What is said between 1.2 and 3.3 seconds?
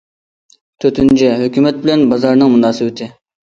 ھۆكۈمەت بىلەن بازارنىڭ مۇناسىۋىتى.